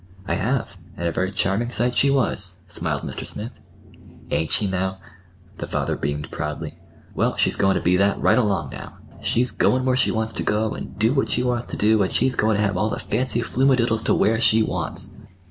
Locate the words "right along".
8.19-8.71